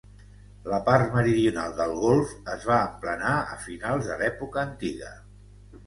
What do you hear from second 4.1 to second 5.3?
de l'època antiga.